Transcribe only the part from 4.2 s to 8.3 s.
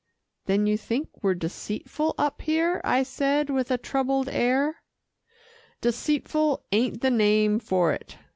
air. "Deceitful ain't the name for it.